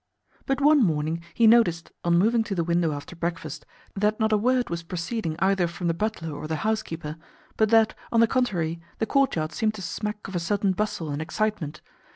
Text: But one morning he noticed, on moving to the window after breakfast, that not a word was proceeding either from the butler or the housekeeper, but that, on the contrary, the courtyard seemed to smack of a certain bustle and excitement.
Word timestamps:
But 0.47 0.59
one 0.61 0.81
morning 0.83 1.21
he 1.35 1.45
noticed, 1.45 1.91
on 2.03 2.17
moving 2.17 2.43
to 2.45 2.55
the 2.55 2.63
window 2.63 2.91
after 2.91 3.15
breakfast, 3.15 3.67
that 3.95 4.19
not 4.19 4.31
a 4.31 4.35
word 4.37 4.71
was 4.71 4.81
proceeding 4.81 5.35
either 5.37 5.67
from 5.67 5.85
the 5.87 5.93
butler 5.93 6.35
or 6.35 6.47
the 6.47 6.55
housekeeper, 6.65 7.17
but 7.55 7.69
that, 7.69 7.93
on 8.11 8.19
the 8.19 8.25
contrary, 8.25 8.81
the 8.97 9.05
courtyard 9.05 9.51
seemed 9.51 9.75
to 9.75 9.83
smack 9.83 10.27
of 10.27 10.35
a 10.35 10.39
certain 10.39 10.71
bustle 10.71 11.11
and 11.11 11.21
excitement. 11.21 11.81